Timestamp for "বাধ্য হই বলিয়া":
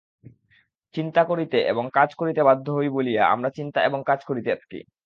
2.43-3.23